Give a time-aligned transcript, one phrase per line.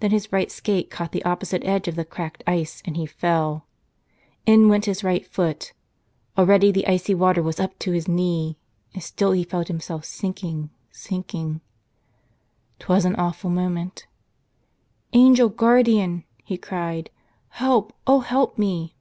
[0.00, 3.06] .Then his right skate caught the oppo¬ site edge of the cracked ice and he
[3.06, 3.66] fell.
[4.44, 5.72] In went his right foot.
[6.36, 8.58] Already the icy water was up to his knee,
[8.92, 11.62] and still he felt himself sinking, sinking.
[12.80, 14.06] 'Twas an awful moment.
[15.14, 17.08] "Angel Guardian," he cried,
[17.58, 18.94] "help, oh help me